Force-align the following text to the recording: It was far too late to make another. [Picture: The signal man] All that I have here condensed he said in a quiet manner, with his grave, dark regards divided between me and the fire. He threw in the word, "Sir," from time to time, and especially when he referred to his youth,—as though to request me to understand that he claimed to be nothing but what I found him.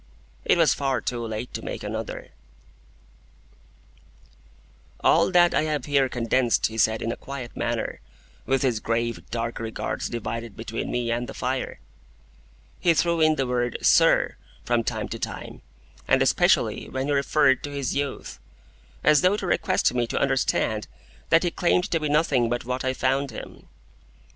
It 0.45 0.57
was 0.57 0.73
far 0.73 0.99
too 0.99 1.23
late 1.27 1.53
to 1.53 1.61
make 1.61 1.83
another. 1.83 2.21
[Picture: 2.21 2.33
The 3.53 3.53
signal 4.97 5.03
man] 5.03 5.11
All 5.19 5.31
that 5.33 5.53
I 5.53 5.61
have 5.65 5.85
here 5.85 6.09
condensed 6.09 6.65
he 6.65 6.77
said 6.79 7.03
in 7.03 7.11
a 7.11 7.15
quiet 7.15 7.55
manner, 7.55 7.99
with 8.47 8.63
his 8.63 8.79
grave, 8.79 9.19
dark 9.29 9.59
regards 9.59 10.09
divided 10.09 10.57
between 10.57 10.89
me 10.89 11.11
and 11.11 11.27
the 11.29 11.35
fire. 11.35 11.79
He 12.79 12.95
threw 12.95 13.21
in 13.21 13.35
the 13.35 13.45
word, 13.45 13.77
"Sir," 13.83 14.37
from 14.65 14.83
time 14.83 15.07
to 15.09 15.19
time, 15.19 15.61
and 16.07 16.23
especially 16.23 16.89
when 16.89 17.05
he 17.05 17.11
referred 17.13 17.63
to 17.65 17.69
his 17.69 17.93
youth,—as 17.95 19.21
though 19.21 19.37
to 19.37 19.45
request 19.45 19.93
me 19.93 20.07
to 20.07 20.19
understand 20.19 20.87
that 21.29 21.43
he 21.43 21.51
claimed 21.51 21.91
to 21.91 21.99
be 21.99 22.09
nothing 22.09 22.49
but 22.49 22.65
what 22.65 22.83
I 22.83 22.95
found 22.95 23.29
him. 23.29 23.67